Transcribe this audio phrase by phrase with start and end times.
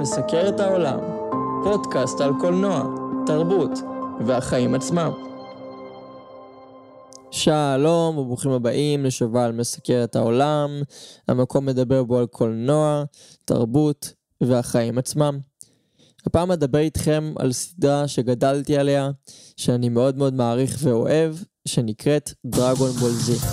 [0.00, 0.98] מסקר את העולם,
[1.64, 2.82] פודקאסט על קולנוע,
[3.26, 3.70] תרבות
[4.26, 5.12] והחיים עצמם.
[7.30, 10.70] שלום וברוכים הבאים לשובל מסקר את העולם,
[11.28, 13.04] המקום מדבר בו על קולנוע,
[13.44, 15.38] תרבות והחיים עצמם.
[16.26, 19.10] הפעם אדבר איתכם על סדרה שגדלתי עליה,
[19.56, 21.34] שאני מאוד מאוד מעריך ואוהב,
[21.68, 23.46] שנקראת דרגון בול זי.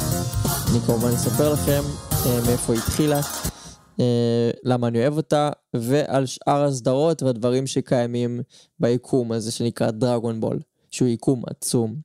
[0.72, 1.82] אני כמובן אספר לכם
[2.26, 3.20] אה, מאיפה היא התחילה,
[4.64, 8.42] למה אני אוהב אותה, ועל שאר הסדרות והדברים שקיימים
[8.80, 10.60] ביקום הזה שנקרא דרגון בול,
[10.92, 11.96] שהוא יקום עצום.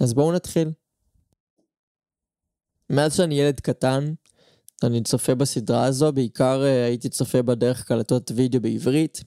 [0.00, 0.70] אז בואו נתחיל.
[2.90, 4.12] מאז שאני ילד קטן,
[4.82, 9.24] אני צופה בסדרה הזו, בעיקר אה, הייתי צופה בדרך קלטות וידאו בעברית,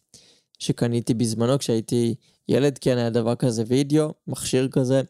[0.59, 2.15] שקניתי בזמנו כשהייתי
[2.47, 5.01] ילד, כן היה דבר כזה וידאו, מכשיר כזה,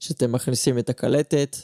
[0.00, 1.56] שאתם מכניסים את הקלטת,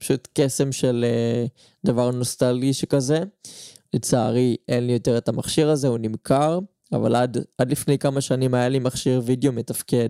[0.00, 1.48] פשוט קסם של uh,
[1.86, 3.22] דבר נוסטלגי שכזה.
[3.94, 6.58] לצערי אין לי יותר את המכשיר הזה, הוא נמכר,
[6.92, 10.08] אבל עד, עד לפני כמה שנים היה לי מכשיר וידאו מתפקד.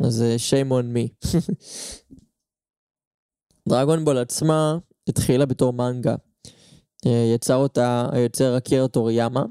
[0.00, 1.38] אז uh, shame on me.
[3.68, 6.14] דרגון בול עצמה התחילה בתור מנגה.
[7.06, 9.44] Uh, יצר אותה היוצר אקירה טוריאמה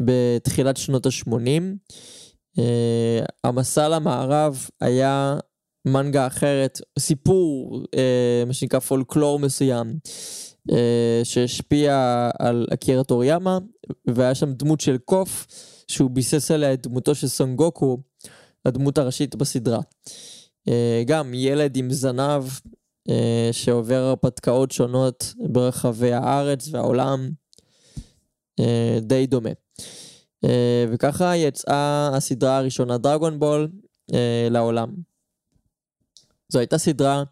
[0.00, 1.62] בתחילת שנות ה-80.
[2.58, 2.62] Uh,
[3.44, 5.38] המסע למערב היה
[5.84, 9.98] מנגה אחרת, סיפור, אה, מה שנקרא פולקלור מסוים,
[10.72, 13.58] אה, שהשפיע על אקירה טוריאמה,
[14.06, 15.46] והיה שם דמות של קוף,
[15.88, 17.98] שהוא ביסס עליה את דמותו של סונגוקו,
[18.64, 19.80] הדמות הראשית בסדרה.
[20.68, 22.44] אה, גם ילד עם זנב
[23.08, 27.30] אה, שעובר הרפתקאות שונות ברחבי הארץ והעולם,
[28.60, 29.50] אה, די דומה.
[30.44, 33.68] אה, וככה יצאה הסדרה הראשונה דרגון בול
[34.14, 35.09] אה, לעולם.
[36.50, 37.22] זו הייתה סדרה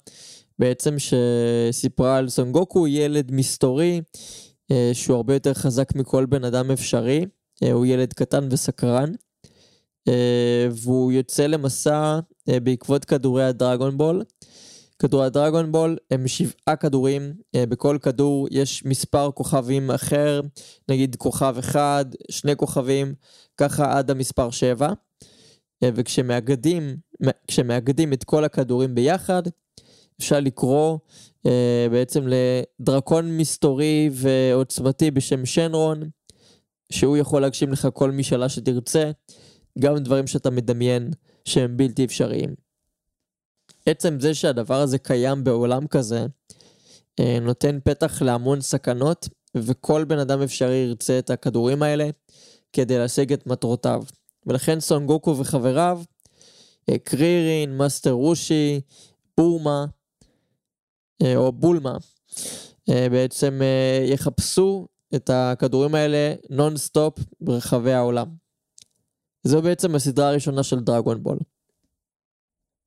[0.58, 4.00] בעצם שסיפרה על סונגוקו, ילד מסתורי,
[4.70, 7.24] אה, שהוא הרבה יותר חזק מכל בן אדם אפשרי.
[7.62, 9.12] אה, הוא ילד קטן וסקרן.
[10.08, 14.22] אה, והוא יוצא למסע בעקבות כדורי הדרגון בול.
[14.98, 20.40] כדורי הדרגון בול הם שבעה כדורים, בכל כדור יש מספר כוכבים אחר,
[20.88, 23.14] נגיד כוכב אחד, שני כוכבים,
[23.56, 24.88] ככה עד המספר שבע.
[25.84, 26.96] וכשמאגדים
[27.46, 29.42] כשמאגדים את כל הכדורים ביחד,
[30.20, 30.98] אפשר לקרוא
[31.46, 36.00] אה, בעצם לדרקון מסתורי ועוצמתי בשם שנרון,
[36.92, 39.10] שהוא יכול להגשים לך כל משאלה שתרצה,
[39.78, 41.10] גם דברים שאתה מדמיין
[41.44, 42.54] שהם בלתי אפשריים.
[43.86, 46.26] עצם זה שהדבר הזה קיים בעולם כזה,
[47.20, 52.08] אה, נותן פתח להמון סכנות, וכל בן אדם אפשרי ירצה את הכדורים האלה
[52.72, 54.02] כדי להשיג את מטרותיו.
[54.48, 56.00] ולכן סון גוקו וחבריו
[56.90, 58.80] אה, קרירין, מאסטר רושי,
[59.36, 59.86] בורמה,
[61.22, 61.96] אה, או בולמה,
[62.90, 63.60] אה, בעצם
[64.06, 68.26] יחפשו את הכדורים האלה נונסטופ ברחבי העולם.
[69.44, 71.38] זו בעצם הסדרה הראשונה של דרגון בול.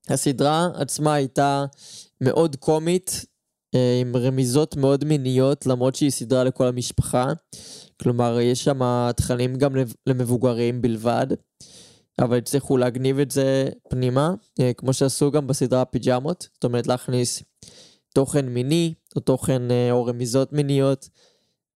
[0.10, 1.66] הסדרה עצמה הייתה
[2.22, 3.26] מאוד קומית,
[4.02, 7.26] עם רמיזות מאוד מיניות, למרות שהיא סדרה לכל המשפחה.
[8.02, 8.80] כלומר, יש שם
[9.16, 9.72] תכנים גם
[10.08, 11.28] למבוגרים בלבד.
[12.20, 17.44] אבל הצליחו להגניב את זה פנימה, אה, כמו שעשו גם בסדרה פיג'מות, זאת אומרת להכניס
[18.14, 21.10] תוכן מיני, או תוכן אה, או רמיזות מיניות,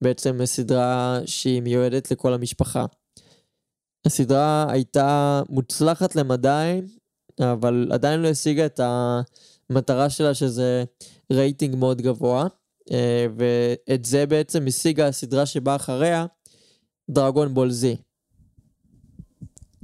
[0.02, 2.86] בעצם סדרה שהיא מיועדת לכל המשפחה.
[4.06, 6.82] הסדרה הייתה מוצלחת למדי,
[7.42, 10.84] אבל עדיין לא השיגה את המטרה שלה שזה
[11.32, 12.48] רייטינג מאוד גבוה,
[13.38, 16.26] ואת זה בעצם השיגה הסדרה שבאה אחריה,
[17.10, 17.96] דרגון בול זי.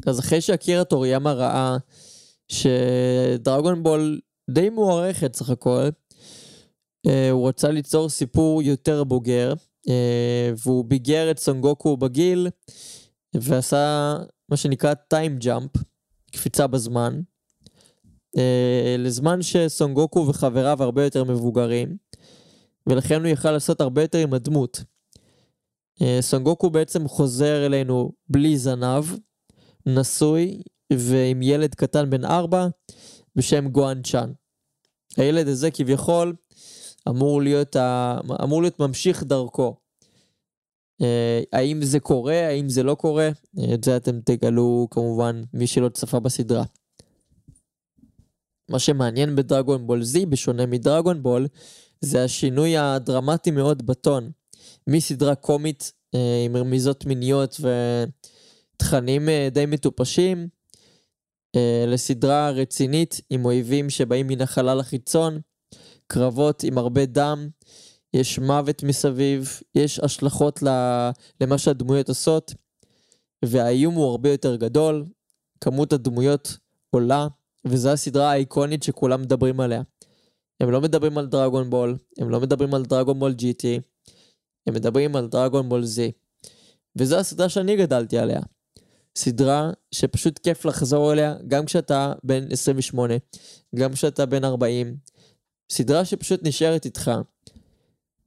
[0.07, 1.77] אז אחרי שאקירה טוריאמה ראה
[2.47, 4.19] שדרגון בול
[4.49, 5.89] די מוערכת סך הכל,
[7.07, 9.53] אה, הוא רצה ליצור סיפור יותר בוגר,
[9.89, 12.47] אה, והוא ביגר את סונגוקו בגיל,
[13.33, 14.17] ועשה
[14.49, 15.71] מה שנקרא טיים ג'אמפ,
[16.31, 17.21] קפיצה בזמן,
[18.37, 21.97] אה, לזמן שסונגוקו וחבריו הרבה יותר מבוגרים,
[22.87, 24.83] ולכן הוא יכל לעשות הרבה יותר עם הדמות.
[26.19, 29.05] סונגוקו בעצם חוזר אלינו בלי זנב,
[29.85, 30.61] נשוי
[30.93, 32.67] ועם ילד קטן בן ארבע
[33.35, 34.31] בשם גואן צ'אן.
[35.17, 36.35] הילד הזה כביכול
[37.09, 38.17] אמור להיות, ה...
[38.43, 39.75] אמור להיות ממשיך דרכו.
[41.01, 41.05] Uh,
[41.53, 43.29] האם זה קורה, האם זה לא קורה,
[43.73, 46.63] את זה אתם תגלו כמובן מי שלא צפה בסדרה.
[48.69, 51.47] מה שמעניין בדרגון בול Z, בשונה מדרגון בול,
[52.01, 54.31] זה השינוי הדרמטי מאוד בטון.
[54.87, 57.69] מסדרה קומית uh, עם רמיזות מיניות ו...
[58.81, 60.47] תכנים אה, די מטופשים
[61.55, 65.39] אה, לסדרה רצינית עם אויבים שבאים מן החלל החיצון,
[66.07, 67.49] קרבות עם הרבה דם,
[68.13, 70.63] יש מוות מסביב, יש השלכות
[71.41, 72.53] למה שהדמויות עושות,
[73.45, 75.05] והאיום הוא הרבה יותר גדול,
[75.61, 76.57] כמות הדמויות
[76.89, 77.27] עולה,
[77.65, 79.81] וזו הסדרה האיקונית שכולם מדברים עליה.
[80.61, 83.81] הם לא מדברים על דרגון בול, הם לא מדברים על דרגון בול GT,
[84.67, 85.99] הם מדברים על דרגון בול Z.
[86.95, 88.41] וזו הסדרה שאני גדלתי עליה.
[89.15, 93.13] סדרה שפשוט כיף לחזור אליה, גם כשאתה בן 28,
[93.75, 94.97] גם כשאתה בן 40.
[95.71, 97.11] סדרה שפשוט נשארת איתך.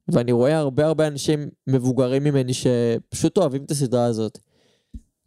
[0.07, 4.39] ואני רואה הרבה הרבה אנשים מבוגרים ממני שפשוט אוהבים את הסדרה הזאת.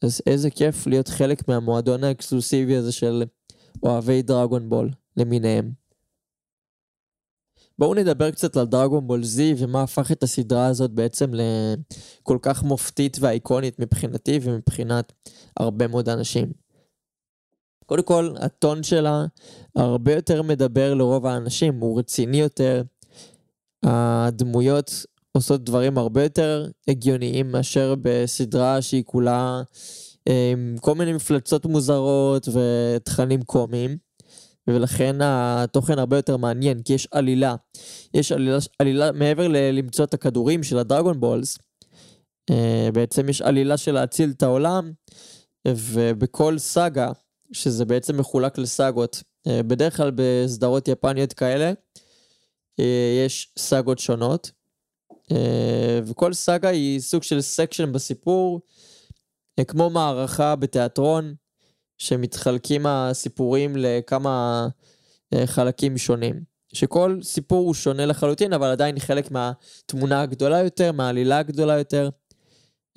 [0.02, 3.25] אז איזה כיף להיות חלק מהמועדון האקסקלוסיבי הזה של
[3.82, 5.88] אוהבי דרגון בול למיניהם.
[7.79, 12.63] בואו נדבר קצת על דרגון בול Z ומה הפך את הסדרה הזאת בעצם לכל כך
[12.63, 15.13] מופתית ואיקונית מבחינתי ומבחינת
[15.57, 16.53] הרבה מאוד אנשים.
[17.87, 19.25] קודם כל, הטון שלה
[19.77, 22.83] הרבה יותר מדבר לרוב האנשים, הוא רציני יותר.
[23.83, 24.91] הדמויות
[25.33, 29.63] עושות דברים הרבה יותר הגיוניים מאשר בסדרה שהיא כולה
[30.53, 34.07] עם כל מיני מפלצות מוזרות ותכנים קומיים.
[34.69, 37.55] ולכן התוכן הרבה יותר מעניין, כי יש עלילה.
[38.15, 41.59] יש עלילה, עלילה מעבר ללמצוא את הכדורים של הדרגון בולס,
[42.50, 44.93] אה, בעצם יש עלילה של להציל את העולם,
[45.69, 47.12] ובכל סאגה,
[47.53, 51.73] שזה בעצם מחולק לסאגות, אה, בדרך כלל בסדרות יפניות כאלה,
[52.81, 54.50] אה, יש סאגות שונות,
[56.05, 58.61] וכל סאגה היא סוג של סקשן בסיפור,
[59.69, 61.35] כמו מערכה בתיאטרון,
[61.99, 64.69] שמתחלקים הסיפורים לכמה
[65.35, 66.59] אה, חלקים שונים.
[66.73, 72.09] שכל סיפור הוא שונה לחלוטין, אבל עדיין חלק מהתמונה הגדולה יותר, מהעלילה הגדולה יותר,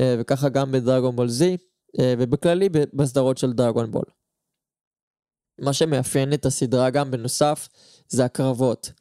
[0.01, 1.43] אה, וככה גם בדרגון בול Z,
[1.99, 4.05] אה, ובכללי בסדרות של דרגון בול.
[5.61, 7.69] מה שמאפיין את הסדרה גם בנוסף,
[8.09, 8.91] זה הקרבות.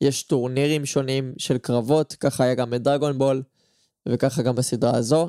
[0.00, 3.42] יש טורנירים שונים של קרבות, ככה היה גם בדרגון בול,
[4.08, 5.28] וככה גם בסדרה הזו,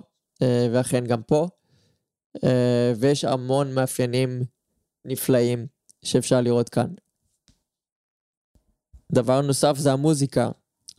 [0.72, 1.48] ואכן גם פה.
[2.44, 4.44] אה, ויש המון מאפיינים
[5.06, 5.68] נפלאים
[6.04, 6.88] שאפשר לראות כאן.
[9.12, 10.50] דבר נוסף זה המוזיקה.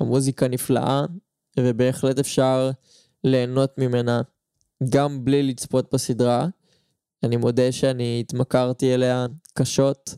[0.01, 1.03] המוזיקה נפלאה,
[1.61, 2.71] ובהחלט אפשר
[3.25, 4.23] ליהנות ממנה
[4.89, 6.47] גם בלי לצפות בסדרה.
[7.23, 10.15] אני מודה שאני התמכרתי אליה קשות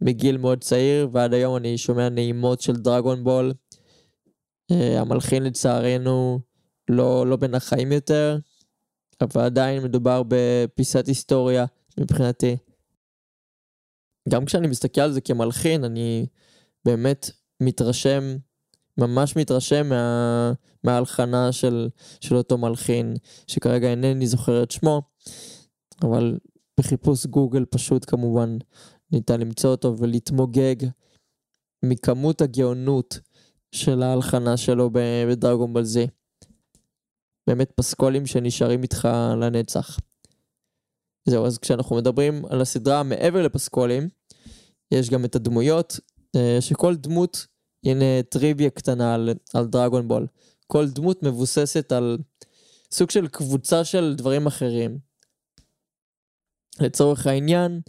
[0.00, 3.52] מגיל מאוד צעיר, ועד היום אני שומע נעימות של דרגון בול.
[4.70, 6.40] אה, המלחין לצערנו
[6.88, 8.38] לא, לא בין החיים יותר,
[9.20, 11.64] אבל עדיין מדובר בפיסת היסטוריה
[12.00, 12.56] מבחינתי.
[14.28, 16.26] גם כשאני מסתכל על זה כמלחין, אני
[16.84, 17.30] באמת
[17.60, 18.36] מתרשם,
[18.98, 20.52] ממש מתרשם מה,
[20.84, 21.88] מההלחנה של,
[22.20, 23.14] של אותו מלחין,
[23.46, 25.02] שכרגע אינני זוכר את שמו,
[26.02, 26.38] אבל
[26.80, 28.58] בחיפוש גוגל פשוט כמובן
[29.12, 30.86] ניתן למצוא אותו ולהתמוגג
[31.84, 33.20] מכמות הגאונות
[33.72, 36.06] של ההלחנה שלו בדרגון בלזי.
[37.46, 39.08] באמת פסקולים שנשארים איתך
[39.40, 39.98] לנצח.
[41.28, 44.08] זהו, אז כשאנחנו מדברים על הסדרה מעבר לפסקולים,
[44.92, 46.00] יש גם את הדמויות,
[46.36, 47.46] אה, שכל דמות,
[47.84, 50.26] הנה טריוויה קטנה על, על דרגון בול.
[50.66, 52.18] כל דמות מבוססת על
[52.92, 54.98] סוג של קבוצה של דברים אחרים.
[56.80, 57.80] לצורך העניין,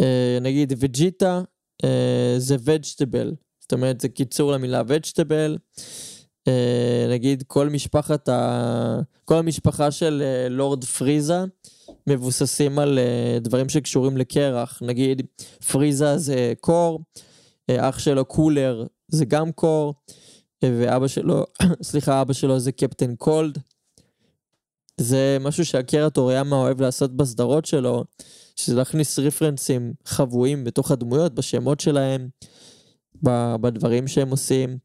[0.00, 1.42] אה, נגיד וג'יטה
[1.84, 5.58] אה, זה וג'טבל, זאת אומרת זה קיצור למילה וג'טבל.
[6.48, 9.00] אה, נגיד כל משפחת ה...
[9.24, 11.44] כל המשפחה של אה, לורד פריזה
[12.06, 15.22] מבוססים על אה, דברים שקשורים לקרח, נגיד
[15.70, 17.00] פריזה זה קור,
[17.70, 19.94] אח שלו קולר זה גם קור,
[20.64, 21.44] ואבא שלו,
[21.82, 23.58] סליחה, אבא שלו זה קפטן קולד.
[25.00, 28.04] זה משהו שאקירה טוריאמה אוהב לעשות בסדרות שלו,
[28.56, 32.28] שזה להכניס רפרנסים חבויים בתוך הדמויות, בשמות שלהם,
[33.60, 34.78] בדברים שהם עושים.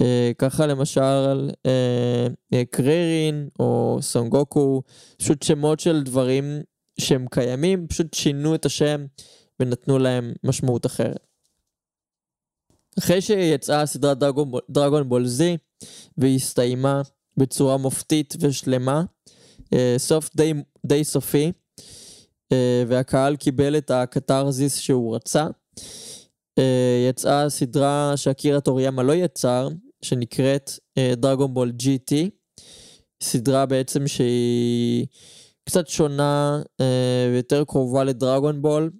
[0.00, 4.82] אה, ככה למשל אה, אה, קררין או סונגוקו,
[5.16, 6.62] פשוט שמות של דברים
[7.00, 9.06] שהם קיימים, פשוט שינו את השם
[9.60, 11.26] ונתנו להם משמעות אחרת.
[12.98, 15.56] אחרי שיצאה הסדרת דרגון, דרגון בול זי
[16.18, 17.02] והיא הסתיימה
[17.36, 19.02] בצורה מופתית ושלמה,
[19.96, 20.52] סוף די,
[20.86, 21.52] די סופי,
[22.86, 25.46] והקהל קיבל את הקתרזיס שהוא רצה.
[27.08, 29.68] יצאה סדרה שאקירה טוריאמה לא יצר,
[30.08, 30.70] שנקראת
[31.16, 32.14] דרגון בול GT,
[33.22, 35.06] סדרה בעצם שהיא
[35.64, 36.84] קצת שונה uh,
[37.32, 38.90] ויותר קרובה לדרגון בול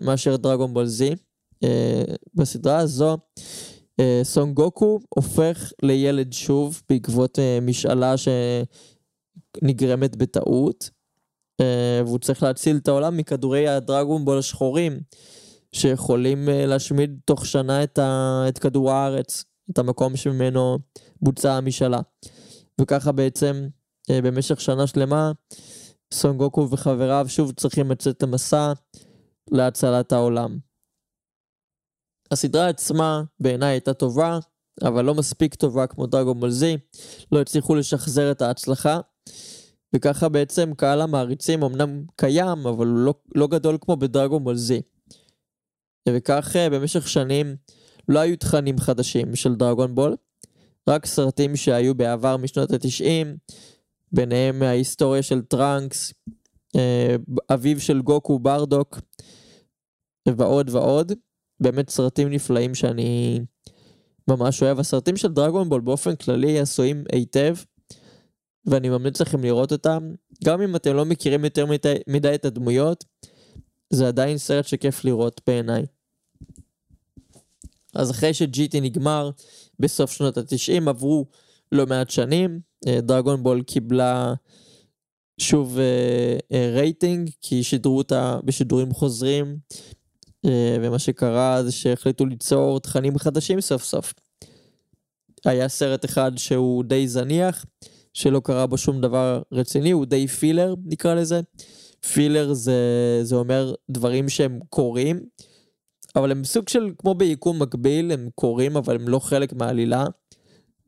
[0.00, 1.16] מאשר דרגון בול Z.
[1.64, 1.68] Uh,
[2.34, 3.16] בסדרה הזו
[4.00, 8.14] uh, סונג גוקו הופך לילד שוב בעקבות uh, משאלה
[9.62, 10.90] שנגרמת בטעות.
[11.62, 11.64] Uh,
[12.06, 15.00] והוא צריך להציל את העולם מכדורי הדרגון בול השחורים
[15.72, 19.44] שיכולים uh, להשמיד תוך שנה את, ה, את כדור הארץ.
[19.70, 20.78] את המקום שממנו
[21.22, 22.00] בוצעה המשאלה.
[22.80, 23.68] וככה בעצם
[24.10, 25.32] אה, במשך שנה שלמה
[26.14, 28.72] סון גוקו וחבריו שוב צריכים לצאת למסע
[29.50, 30.58] להצלת העולם.
[32.30, 34.38] הסדרה עצמה בעיניי הייתה טובה,
[34.82, 36.76] אבל לא מספיק טובה כמו דרגון בולזי,
[37.32, 39.00] לא הצליחו לשחזר את ההצלחה,
[39.94, 44.80] וככה בעצם קהל המעריצים אמנם קיים, אבל הוא לא, לא גדול כמו בדרגון בולזי.
[46.08, 47.56] וכך אה, במשך שנים
[48.08, 50.16] לא היו תכנים חדשים של דרגון בול,
[50.88, 53.36] רק סרטים שהיו בעבר משנות התשעים,
[54.12, 56.12] ביניהם ההיסטוריה של טראנקס,
[56.76, 57.16] אה,
[57.54, 59.00] אביו של גוקו ברדוק,
[60.28, 61.12] ועוד ועוד.
[61.60, 63.40] באמת סרטים נפלאים שאני
[64.28, 64.80] ממש אוהב.
[64.80, 67.56] הסרטים של דרגון בול באופן כללי עשויים היטב,
[68.66, 70.12] ואני ממליץ לכם לראות אותם.
[70.44, 73.04] גם אם אתם לא מכירים יותר מדי, מדי את הדמויות,
[73.90, 75.84] זה עדיין סרט שכיף לראות בעיניי.
[77.94, 79.30] אז אחרי שג'יטי נגמר
[79.80, 81.26] בסוף שנות התשעים עברו
[81.72, 84.34] לא מעט שנים, דרגון בול קיבלה
[85.40, 85.78] שוב
[86.74, 89.58] רייטינג כי שידרו אותה בשידורים חוזרים
[90.80, 94.14] ומה שקרה זה שהחליטו ליצור תכנים חדשים סוף סוף.
[95.44, 97.64] היה סרט אחד שהוא די זניח,
[98.14, 101.40] שלא קרה בו שום דבר רציני, הוא די פילר נקרא לזה.
[102.12, 102.80] פילר זה,
[103.22, 105.20] זה אומר דברים שהם קורים,
[106.18, 110.04] אבל הם סוג של, כמו ביקום מקביל, הם קורים אבל הם לא חלק מהעלילה,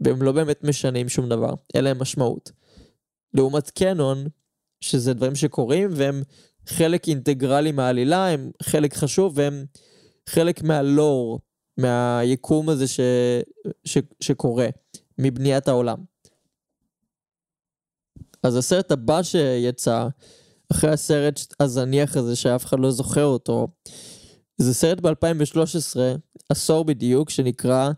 [0.01, 2.51] והם לא באמת משנים שום דבר, אין להם משמעות.
[3.35, 4.27] לעומת קנון,
[4.81, 6.23] שזה דברים שקורים והם
[6.67, 9.65] חלק אינטגרלי מהעלילה, הם חלק חשוב והם
[10.29, 11.41] חלק מהלור,
[11.79, 13.01] מהיקום הזה ש,
[13.85, 14.69] ש, שקורה,
[15.19, 15.99] מבניית העולם.
[18.43, 20.09] אז הסרט הבא שיצא,
[20.73, 23.69] אחרי הסרט הזניח הזה שאף אחד לא זוכר אותו,
[24.63, 25.97] זה סרט ב-2013,
[26.49, 27.91] עשור בדיוק, שנקרא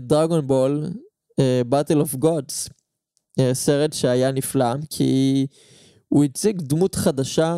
[0.00, 0.86] דרגון בול
[1.70, 2.68] Battle of Gods.
[3.40, 5.46] Uh, סרט שהיה נפלא, כי
[6.08, 7.56] הוא הציג דמות חדשה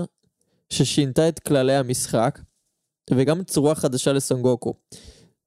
[0.71, 2.41] ששינתה את כללי המשחק,
[3.11, 4.75] וגם צורה חדשה לסונגוקו.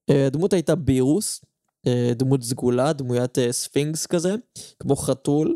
[0.10, 1.42] הדמות הייתה בירוס,
[2.16, 4.36] דמות סגולה, דמוית ספינקס כזה,
[4.80, 5.56] כמו חתול,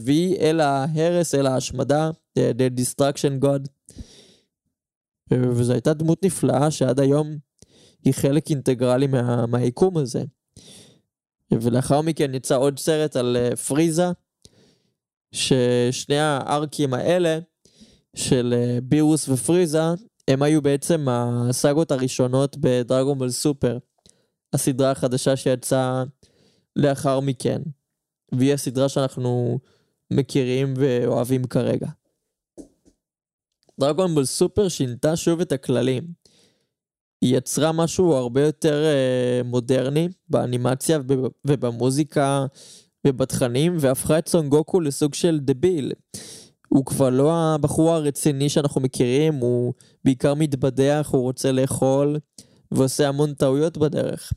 [0.00, 3.92] והיא אל ההרס, אל ההשמדה, The Destruction God.
[5.32, 7.36] וזו הייתה דמות נפלאה שעד היום
[8.04, 10.24] היא חלק אינטגרלי מה, מהיקום הזה.
[11.52, 14.06] ולאחר מכן יצא עוד סרט על uh, פריזה,
[15.32, 17.38] ששני הארקים האלה
[18.16, 19.82] של uh, בירוס ופריזה,
[20.28, 23.78] הם היו בעצם הסאגות הראשונות בדרגון סופר,
[24.52, 26.04] הסדרה החדשה שיצאה
[26.76, 27.62] לאחר מכן,
[28.32, 29.58] והיא הסדרה שאנחנו
[30.10, 31.88] מכירים ואוהבים כרגע.
[33.80, 36.02] דרגון בול סופר שינתה שוב את הכללים.
[37.20, 40.98] היא יצרה משהו הרבה יותר אה, מודרני באנימציה
[41.46, 42.46] ובמוזיקה
[43.06, 45.92] ובתכנים, והפכה את סון גוקו לסוג של דביל.
[46.68, 49.72] הוא כבר לא הבחור הרציני שאנחנו מכירים, הוא
[50.04, 52.18] בעיקר מתבדח, הוא רוצה לאכול,
[52.72, 54.32] ועושה המון טעויות בדרך.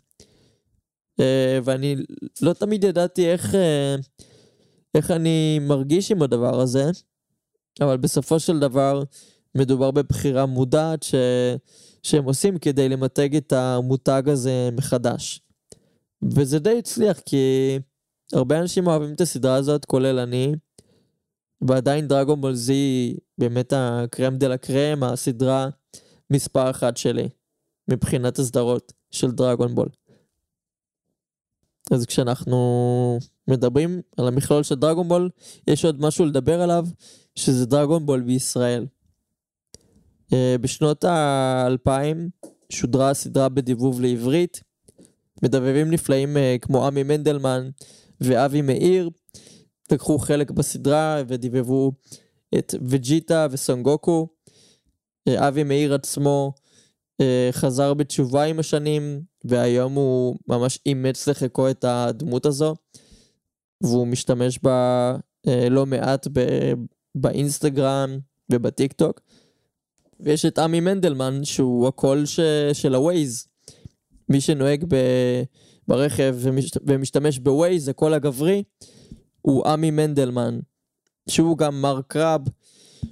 [1.20, 1.96] אה, ואני
[2.42, 3.96] לא תמיד ידעתי איך, אה,
[4.96, 6.92] איך אני מרגיש עם הדבר הזה,
[7.82, 9.04] אבל בסופו של דבר
[9.56, 11.16] מדובר בבחירה מודעת ש...
[12.04, 15.42] שהם עושים כדי למתג את המותג הזה מחדש.
[16.22, 17.80] וזה די הצליח כי
[18.34, 20.56] הרבה אנשים אוהבים את הסדרה הזאת, כולל אני,
[21.62, 25.70] ועדיין דרגון בול זי באמת הקרם דה לה קרם, הסדרה
[26.30, 27.30] מספר אחת שלי,
[27.88, 29.90] מבחינת הסדרות של דרגון בול.
[31.92, 33.20] אז כשאנחנו
[33.50, 35.30] מדברים על המכלול של דרגון בול,
[35.68, 36.86] יש עוד משהו לדבר עליו,
[37.36, 38.86] שזה דרגון בול בישראל.
[40.34, 42.30] אה, בשנות האלפיים
[42.70, 44.62] שודרה הסדרה בדיבוב לעברית.
[45.44, 47.70] מדבבים נפלאים אה, כמו עמי מנדלמן
[48.22, 49.10] ואבי מאיר
[49.92, 51.92] לקחו חלק בסדרה ודיבבו
[52.58, 54.28] את וג'יטה וסונגוקו.
[55.28, 56.54] אה, אבי מאיר עצמו
[57.52, 62.76] חזר בתשובה עם השנים והיום הוא ממש אימץ לחיקו את הדמות הזו
[63.82, 65.16] והוא משתמש בה
[65.70, 66.28] לא מעט
[67.16, 68.20] באינסטגרם
[68.52, 69.22] ובטיק טוק.
[70.20, 72.40] ויש את עמי מנדלמן, שהוא הקול ש...
[72.74, 73.48] של הווייז.
[74.30, 74.96] מי שנוהג ב...
[75.88, 76.72] ברכב ומש...
[76.86, 78.64] ומשתמש בווייז, הקול הגברי,
[79.42, 80.60] הוא עמי מנדלמן.
[81.30, 82.42] שהוא גם מר קרב,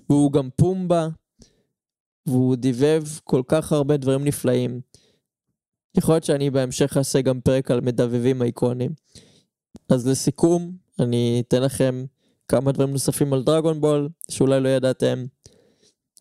[0.09, 1.07] והוא גם פומבה,
[2.25, 4.81] והוא דיבב כל כך הרבה דברים נפלאים.
[5.97, 8.91] יכול להיות שאני בהמשך אעשה גם פרק על מדבבים אייקונים.
[9.89, 12.05] אז לסיכום, אני אתן לכם
[12.47, 15.25] כמה דברים נוספים על דרגון בול, שאולי לא ידעתם.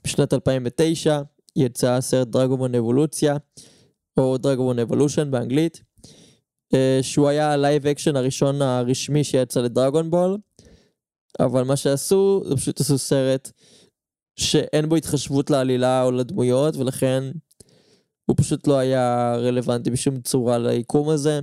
[0.05, 1.21] בשנת 2009
[1.57, 3.37] יצא הסרט דרגון בול אבולוציה,
[4.17, 5.81] או Dragonball Evolution באנגלית.
[6.75, 10.39] אה, שהוא היה ה live action הראשון הרשמי שיצא לדרגון בול,
[11.41, 13.51] אבל מה שעשו, זה פשוט עשו סרט
[14.37, 17.25] שאין בו התחשבות לעלילה או לדמויות, ולכן
[18.25, 21.41] הוא פשוט לא היה רלוונטי בשום צורה ליקום הזה.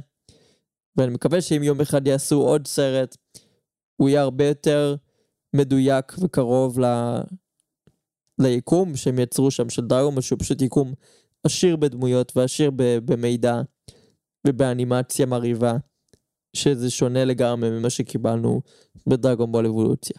[0.97, 3.17] ואני מקווה שאם יום אחד יעשו עוד סרט,
[3.95, 4.95] הוא יהיה הרבה יותר
[5.55, 6.85] מדויק וקרוב ל...
[8.41, 10.93] ליקום שהם יצרו שם של דרגון, שהוא פשוט יקום
[11.43, 12.71] עשיר בדמויות ועשיר
[13.05, 13.61] במידע
[14.47, 15.73] ובאנימציה מרהיבה,
[16.55, 18.61] שזה שונה לגמרי ממה שקיבלנו
[19.07, 20.15] בדרגון בול אבולוציה.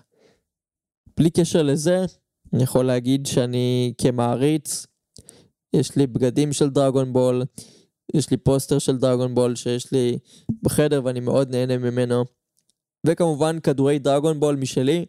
[1.17, 2.05] בלי קשר לזה,
[2.53, 4.87] אני יכול להגיד שאני כמעריץ,
[5.73, 7.43] יש לי בגדים של דרגון בול,
[8.15, 10.19] יש לי פוסטר של דרגון בול שיש לי
[10.63, 12.25] בחדר ואני מאוד נהנה ממנו.
[13.07, 15.05] וכמובן כדורי דרגון בול משלי,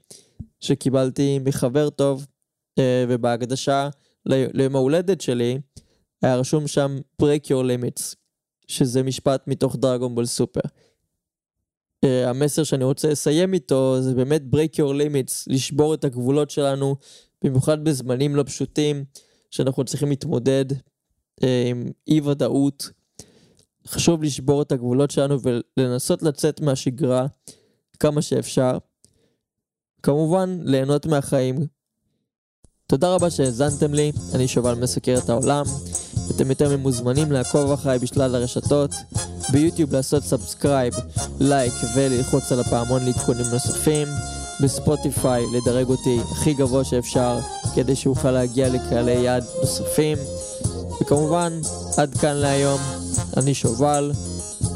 [0.60, 2.26] שקיבלתי מחבר טוב,
[2.80, 3.90] אה, ובהקדשה
[4.26, 5.60] ליום ההולדת שלי,
[6.22, 8.16] היה רשום שם break your limits,
[8.68, 10.62] שזה משפט מתוך דרגון בול סופר.
[12.06, 16.96] המסר שאני רוצה לסיים איתו זה באמת break your limits, לשבור את הגבולות שלנו,
[17.44, 19.06] במיוחד בזמנים לא פשוטים,
[19.52, 20.78] שאנחנו צריכים להתמודד אה,
[22.08, 22.90] אי ודאות.
[23.88, 25.38] חשוב לשבור את הגבולות שלנו
[25.78, 27.26] ולנסות לצאת מהשגרה
[28.00, 28.78] כמה שאפשר.
[30.04, 31.68] כמובן, ליהנות מהחיים.
[32.88, 35.66] תודה רבה שהאזנתם לי, אני שובל מסקר את העולם.
[36.36, 38.92] אתם יותר ממוזמנים לעקוב אחריי בשלל הרשתות,
[39.52, 40.94] ביוטיוב לעשות subscribe,
[41.40, 44.08] לייק וללחוץ על הפעמון לעדכונים נוספים,
[44.64, 47.40] בספוטיפיי לדרג אותי הכי גבוה שאפשר
[47.76, 50.18] כדי שאוכל להגיע לקהלי יעד נוספים,
[51.02, 51.60] וכמובן,
[51.98, 52.82] עד כאן להיום,
[53.38, 54.12] אני שובל,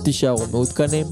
[0.04, 1.06] תישארו מעודכנים.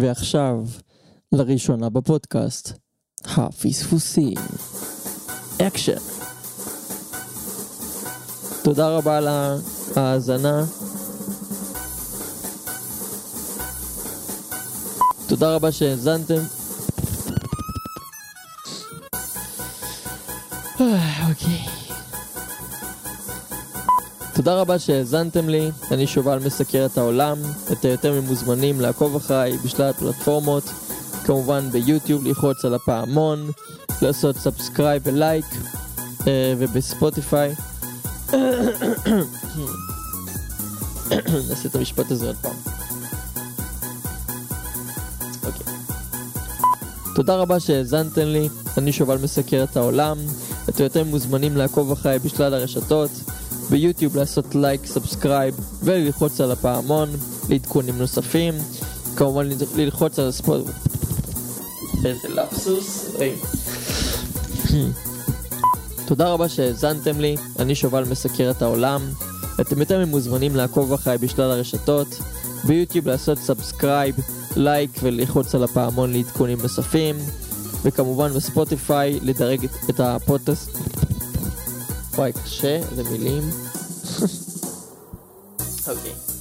[0.00, 0.64] ועכשיו,
[1.32, 2.72] לראשונה בפודקאסט,
[3.24, 4.34] הפספוסים.
[5.62, 5.98] אקשן.
[8.62, 9.28] תודה רבה על
[9.96, 10.64] ההאזנה.
[15.28, 16.42] תודה רבה שהאזנתם.
[21.30, 21.75] אוקיי.
[24.46, 27.38] תודה רבה שהאזנתם לי, אני שובל מסקר את העולם,
[27.72, 30.64] אתם יותר ממוזמנים לעקוב אחריי בשלל הפלטפורמות,
[31.24, 33.50] כמובן ביוטיוב ללחוץ על הפעמון,
[34.02, 35.44] לעשות subscribe ולייק,
[36.26, 37.54] אה, ובספוטיפיי.
[41.48, 42.54] נעשה את המשפט הזה עוד פעם.
[45.46, 45.72] אוקיי.
[47.14, 50.18] תודה רבה שהאזנתם לי, אני שובל מסקר את העולם,
[50.68, 53.10] אתם יותר מוזמנים לעקוב אחריי בשלל הרשתות.
[53.70, 57.08] ביוטיוב לעשות לייק, subscribe וללחוץ על הפעמון
[57.48, 58.54] לעדכונים נוספים.
[59.16, 60.64] כמובן ללחוץ על הספורט.
[62.04, 63.16] איזה פספוס.
[66.06, 69.00] תודה רבה שהאזנתם לי, אני שובל מסקר את העולם.
[69.60, 72.08] אתם יותר ממוזמנים לעקוב אחריי בשלל הרשתות.
[72.64, 74.16] ביוטיוב לעשות subscribe,
[74.56, 77.16] לייק וללחוץ על הפעמון לעדכונים נוספים.
[77.82, 80.70] וכמובן בספוטיפיי לדרג את הפודקאסט.
[82.16, 83.42] וואי, קשה, זה מילים.
[85.88, 86.35] אוקיי.